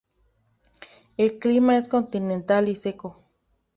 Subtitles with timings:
[1.15, 3.19] El clima es continental y seco.